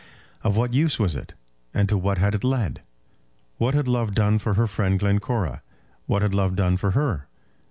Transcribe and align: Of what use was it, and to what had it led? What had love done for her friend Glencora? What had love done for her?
Of 0.43 0.57
what 0.57 0.73
use 0.73 0.97
was 0.97 1.15
it, 1.15 1.35
and 1.75 1.87
to 1.87 1.95
what 1.95 2.17
had 2.17 2.33
it 2.33 2.43
led? 2.43 2.81
What 3.59 3.75
had 3.75 3.87
love 3.87 4.15
done 4.15 4.39
for 4.39 4.55
her 4.55 4.65
friend 4.65 4.97
Glencora? 4.97 5.61
What 6.07 6.23
had 6.23 6.33
love 6.33 6.55
done 6.55 6.75
for 6.77 6.89
her? 6.97 7.27